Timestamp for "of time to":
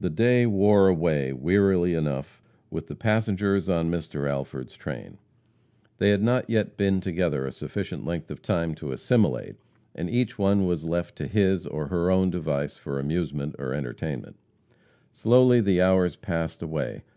8.32-8.90